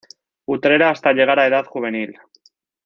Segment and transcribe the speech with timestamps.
[0.47, 2.15] Utrera hasta llegar a edad juvenil.